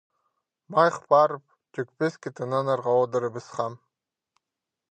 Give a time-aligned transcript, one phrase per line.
[0.75, 1.43] Майых парып,
[1.77, 3.79] тӧкпеске тынанарға одырыбысхам.